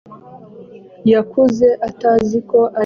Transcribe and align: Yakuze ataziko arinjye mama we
Yakuze 1.13 1.67
ataziko 1.87 2.57
arinjye 2.57 2.67
mama 2.67 2.73
we 2.77 2.79